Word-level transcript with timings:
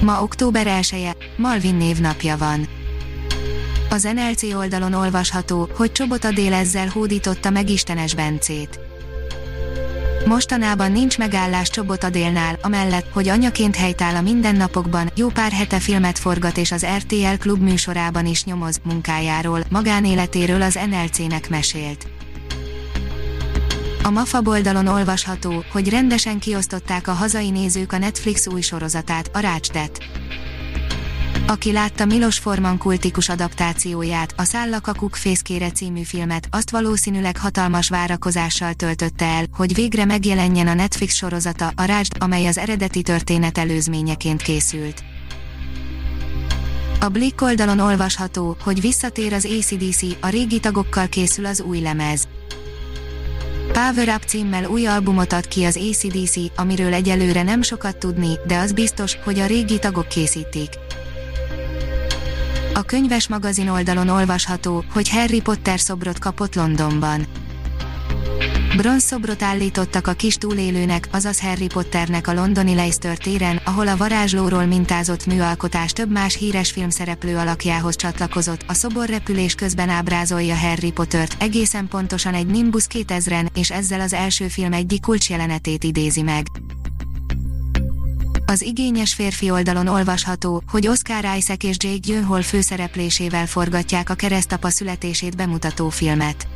Ma 0.00 0.22
október 0.22 0.66
1 0.66 0.90
-e, 0.92 1.16
Malvin 1.36 1.74
névnapja 1.74 2.36
van. 2.36 2.68
Az 3.90 4.02
NLC 4.02 4.54
oldalon 4.54 4.92
olvasható, 4.92 5.68
hogy 5.76 5.92
Csobot 5.92 6.24
Adél 6.24 6.52
ezzel 6.52 6.88
hódította 6.88 7.50
meg 7.50 7.70
Istenes 7.70 8.14
Bencét. 8.14 8.80
Mostanában 10.26 10.92
nincs 10.92 11.18
megállás 11.18 11.70
Csobot 11.70 12.04
Adélnál, 12.04 12.58
amellett, 12.62 13.12
hogy 13.12 13.28
anyaként 13.28 13.76
helytáll 13.76 14.14
a 14.14 14.20
mindennapokban, 14.20 15.10
jó 15.14 15.28
pár 15.28 15.52
hete 15.52 15.78
filmet 15.78 16.18
forgat 16.18 16.56
és 16.56 16.72
az 16.72 16.86
RTL 16.96 17.36
klub 17.38 17.62
műsorában 17.62 18.26
is 18.26 18.44
nyomoz, 18.44 18.80
munkájáról, 18.84 19.64
magánéletéről 19.70 20.62
az 20.62 20.78
NLC-nek 20.90 21.48
mesélt. 21.48 22.06
A 24.04 24.10
MAFA 24.10 24.40
oldalon 24.44 24.86
olvasható, 24.86 25.64
hogy 25.72 25.88
rendesen 25.88 26.38
kiosztották 26.38 27.08
a 27.08 27.12
hazai 27.12 27.50
nézők 27.50 27.92
a 27.92 27.98
Netflix 27.98 28.46
új 28.46 28.60
sorozatát, 28.60 29.30
a 29.32 29.38
Rácsdet. 29.38 30.04
Aki 31.46 31.72
látta 31.72 32.04
Milos 32.04 32.38
Forman 32.38 32.78
kultikus 32.78 33.28
adaptációját, 33.28 34.34
a 34.36 34.44
Szállakakuk 34.44 35.14
fészkére 35.14 35.70
című 35.70 36.02
filmet, 36.02 36.48
azt 36.50 36.70
valószínűleg 36.70 37.36
hatalmas 37.36 37.88
várakozással 37.88 38.72
töltötte 38.72 39.24
el, 39.24 39.44
hogy 39.52 39.74
végre 39.74 40.04
megjelenjen 40.04 40.66
a 40.66 40.74
Netflix 40.74 41.14
sorozata, 41.14 41.72
a 41.76 41.84
Rácsd, 41.84 42.16
amely 42.18 42.46
az 42.46 42.58
eredeti 42.58 43.02
történet 43.02 43.58
előzményeként 43.58 44.42
készült. 44.42 45.02
A 47.00 47.08
Blick 47.08 47.42
oldalon 47.42 47.78
olvasható, 47.78 48.56
hogy 48.62 48.80
visszatér 48.80 49.32
az 49.32 49.44
ACDC, 49.58 50.02
a 50.20 50.28
régi 50.28 50.60
tagokkal 50.60 51.08
készül 51.08 51.46
az 51.46 51.60
új 51.60 51.80
lemez. 51.80 52.28
Power 53.74 54.08
Up 54.08 54.22
címmel 54.26 54.64
új 54.64 54.86
albumot 54.86 55.32
ad 55.32 55.48
ki 55.48 55.64
az 55.64 55.76
ACDC, 55.76 56.36
amiről 56.56 56.94
egyelőre 56.94 57.42
nem 57.42 57.62
sokat 57.62 57.96
tudni, 57.96 58.38
de 58.46 58.58
az 58.58 58.72
biztos, 58.72 59.16
hogy 59.24 59.38
a 59.38 59.46
régi 59.46 59.78
tagok 59.78 60.08
készítik. 60.08 60.68
A 62.74 62.82
könyves 62.82 63.28
magazin 63.28 63.68
oldalon 63.68 64.08
olvasható, 64.08 64.84
hogy 64.92 65.08
Harry 65.08 65.40
Potter 65.40 65.80
szobrot 65.80 66.18
kapott 66.18 66.54
Londonban. 66.54 67.26
Bronzszobrot 68.76 69.42
állítottak 69.42 70.06
a 70.06 70.12
kis 70.12 70.34
túlélőnek, 70.34 71.08
azaz 71.10 71.40
Harry 71.40 71.66
Potternek 71.66 72.28
a 72.28 72.34
londoni 72.34 72.74
Leicester 72.74 73.18
téren, 73.18 73.60
ahol 73.64 73.88
a 73.88 73.96
varázslóról 73.96 74.64
mintázott 74.64 75.26
műalkotás 75.26 75.92
több 75.92 76.10
más 76.10 76.36
híres 76.36 76.70
filmszereplő 76.70 77.36
alakjához 77.36 77.96
csatlakozott. 77.96 78.64
A 78.66 78.74
szobor 78.74 79.08
repülés 79.08 79.54
közben 79.54 79.88
ábrázolja 79.88 80.56
Harry 80.56 80.92
Pottert, 80.92 81.42
egészen 81.42 81.88
pontosan 81.88 82.34
egy 82.34 82.46
Nimbus 82.46 82.86
2000-en, 82.92 83.46
és 83.54 83.70
ezzel 83.70 84.00
az 84.00 84.12
első 84.12 84.48
film 84.48 84.72
egyik 84.72 85.00
kulcsjelenetét 85.00 85.84
idézi 85.84 86.22
meg. 86.22 86.46
Az 88.46 88.62
igényes 88.62 89.14
férfi 89.14 89.50
oldalon 89.50 89.86
olvasható, 89.86 90.62
hogy 90.70 90.86
Oscar 90.86 91.24
Isaac 91.36 91.64
és 91.64 91.76
Jake 91.78 91.96
Gyllenhaal 91.96 92.42
főszereplésével 92.42 93.46
forgatják 93.46 94.10
a 94.10 94.14
keresztapa 94.14 94.70
születését 94.70 95.36
bemutató 95.36 95.88
filmet. 95.88 96.46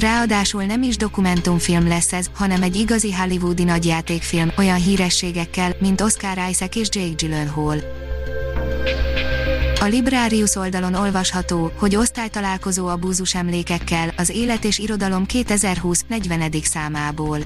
Ráadásul 0.00 0.64
nem 0.64 0.82
is 0.82 0.96
dokumentumfilm 0.96 1.88
lesz 1.88 2.12
ez, 2.12 2.26
hanem 2.34 2.62
egy 2.62 2.76
igazi 2.76 3.12
hollywoodi 3.12 3.64
nagyjátékfilm, 3.64 4.52
olyan 4.58 4.76
hírességekkel, 4.76 5.72
mint 5.80 6.00
Oscar 6.00 6.38
Isaac 6.50 6.76
és 6.76 6.88
Jake 6.90 7.14
Gyllenhaal. 7.16 7.76
A 9.80 9.84
Librarius 9.84 10.56
oldalon 10.56 10.94
olvasható, 10.94 11.72
hogy 11.78 11.96
osztálytalálkozó 11.96 12.86
a 12.86 12.96
búzus 12.96 13.34
emlékekkel, 13.34 14.12
az 14.16 14.28
Élet 14.28 14.64
és 14.64 14.78
Irodalom 14.78 15.26
2020 15.26 16.04
40. 16.08 16.50
számából. 16.62 17.38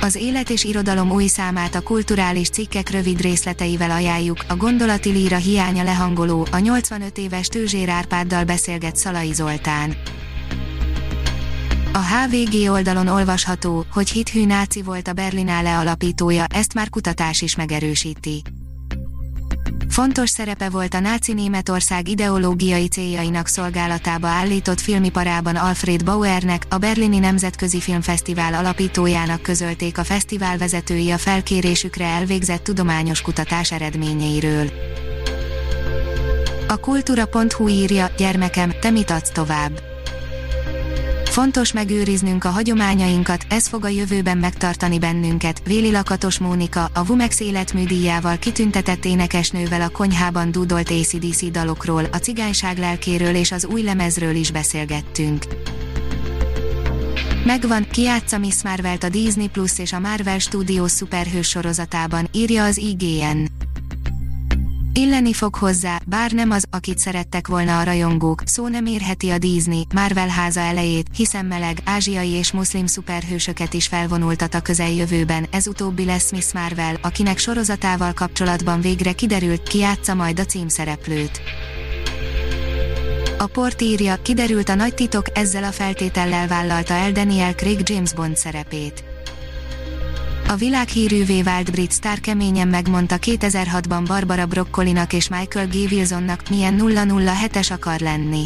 Az 0.00 0.14
Élet 0.14 0.50
és 0.50 0.64
Irodalom 0.64 1.10
új 1.10 1.26
számát 1.26 1.74
a 1.74 1.80
kulturális 1.80 2.48
cikkek 2.48 2.90
rövid 2.90 3.20
részleteivel 3.20 3.90
ajánljuk, 3.90 4.44
a 4.48 4.56
gondolati 4.56 5.10
líra 5.10 5.36
hiánya 5.36 5.82
lehangoló, 5.82 6.46
a 6.50 6.58
85 6.58 7.18
éves 7.18 7.46
Tőzsér 7.46 7.88
Árpáddal 7.88 8.44
beszélget 8.44 8.96
Szalai 8.96 9.32
Zoltán. 9.32 9.96
A 11.92 11.98
HVG 11.98 12.70
oldalon 12.70 13.06
olvasható, 13.06 13.84
hogy 13.92 14.10
hithű 14.10 14.46
náci 14.46 14.82
volt 14.82 15.08
a 15.08 15.12
Berlinale 15.12 15.78
alapítója, 15.78 16.44
ezt 16.44 16.74
már 16.74 16.88
kutatás 16.88 17.42
is 17.42 17.56
megerősíti. 17.56 18.42
Fontos 19.88 20.30
szerepe 20.30 20.68
volt 20.68 20.94
a 20.94 21.00
náci 21.00 21.32
Németország 21.32 22.08
ideológiai 22.08 22.88
céljainak 22.88 23.46
szolgálatába 23.46 24.26
állított 24.26 24.80
filmiparában 24.80 25.56
Alfred 25.56 26.04
Bauernek, 26.04 26.66
a 26.68 26.78
Berlini 26.78 27.18
Nemzetközi 27.18 27.80
Filmfesztivál 27.80 28.54
alapítójának 28.54 29.42
közölték 29.42 29.98
a 29.98 30.04
fesztivál 30.04 30.58
vezetői 30.58 31.10
a 31.10 31.18
felkérésükre 31.18 32.04
elvégzett 32.04 32.62
tudományos 32.62 33.20
kutatás 33.22 33.72
eredményeiről. 33.72 34.70
A 36.68 36.76
kultúra.hu 36.76 37.68
írja, 37.68 38.10
gyermekem, 38.16 38.72
te 38.80 38.90
mit 38.90 39.10
adsz 39.10 39.30
tovább? 39.30 39.89
Fontos 41.30 41.72
megőriznünk 41.72 42.44
a 42.44 42.48
hagyományainkat, 42.48 43.46
ez 43.48 43.66
fog 43.66 43.84
a 43.84 43.88
jövőben 43.88 44.38
megtartani 44.38 44.98
bennünket, 44.98 45.62
Véli 45.64 45.90
Lakatos 45.90 46.38
Mónika, 46.38 46.90
a 46.94 47.04
Vumex 47.04 47.40
életműdíjával 47.40 48.38
kitüntetett 48.38 49.04
énekesnővel 49.04 49.80
a 49.80 49.88
konyhában 49.88 50.50
dúdolt 50.50 50.90
ACDC 50.90 51.50
dalokról, 51.50 52.04
a 52.12 52.16
cigányság 52.16 52.78
lelkéről 52.78 53.34
és 53.34 53.52
az 53.52 53.66
új 53.66 53.82
lemezről 53.82 54.34
is 54.34 54.50
beszélgettünk. 54.50 55.44
Megvan, 57.44 57.86
kiátsza 57.90 58.38
Miss 58.38 58.62
Marvelt 58.62 59.04
a 59.04 59.08
Disney 59.08 59.48
Plus 59.48 59.78
és 59.78 59.92
a 59.92 59.98
Marvel 59.98 60.38
Studios 60.38 60.90
szuperhős 60.90 61.48
sorozatában, 61.48 62.28
írja 62.32 62.64
az 62.64 62.76
IGN. 62.76 63.59
Illeni 64.92 65.32
fog 65.32 65.54
hozzá, 65.54 65.98
bár 66.06 66.32
nem 66.32 66.50
az, 66.50 66.64
akit 66.70 66.98
szerettek 66.98 67.48
volna 67.48 67.78
a 67.78 67.82
rajongók, 67.82 68.42
szó 68.44 68.68
nem 68.68 68.86
érheti 68.86 69.30
a 69.30 69.38
Disney, 69.38 69.86
Marvel 69.94 70.28
háza 70.28 70.60
elejét, 70.60 71.06
hiszen 71.16 71.44
meleg, 71.44 71.78
ázsiai 71.84 72.28
és 72.28 72.52
muszlim 72.52 72.86
szuperhősöket 72.86 73.74
is 73.74 73.86
felvonultat 73.86 74.54
a 74.54 74.60
közeljövőben, 74.60 75.46
ez 75.50 75.66
utóbbi 75.66 76.04
lesz 76.04 76.30
Miss 76.30 76.52
Marvel, 76.52 76.98
akinek 77.02 77.38
sorozatával 77.38 78.12
kapcsolatban 78.12 78.80
végre 78.80 79.12
kiderült, 79.12 79.62
ki 79.62 79.78
játsza 79.78 80.14
majd 80.14 80.40
a 80.40 80.44
címszereplőt. 80.44 81.40
A 83.38 83.46
port 83.46 83.82
írja, 83.82 84.16
kiderült 84.22 84.68
a 84.68 84.74
nagy 84.74 84.94
titok, 84.94 85.38
ezzel 85.38 85.64
a 85.64 85.72
feltétellel 85.72 86.48
vállalta 86.48 86.94
el 86.94 87.12
Daniel 87.12 87.54
Craig 87.54 87.88
James 87.88 88.14
Bond 88.14 88.36
szerepét. 88.36 89.09
A 90.50 90.56
világhírűvé 90.56 91.42
vált 91.42 91.70
brit 91.70 91.90
sztár 91.90 92.20
keményen 92.20 92.68
megmondta 92.68 93.16
2006-ban 93.20 94.04
Barbara 94.06 94.46
Broccolinak 94.46 95.12
és 95.12 95.28
Michael 95.28 95.66
G. 95.66 95.74
Wilsonnak, 95.74 96.48
milyen 96.48 96.78
007-es 96.80 97.72
akar 97.72 98.00
lenni. 98.00 98.44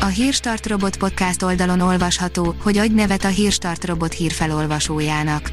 A 0.00 0.06
Hírstart 0.06 0.66
Robot 0.66 0.96
podcast 0.96 1.42
oldalon 1.42 1.80
olvasható, 1.80 2.54
hogy 2.62 2.78
adj 2.78 2.94
nevet 2.94 3.24
a 3.24 3.28
Hírstart 3.28 3.84
Robot 3.84 4.12
hírfelolvasójának. 4.12 5.52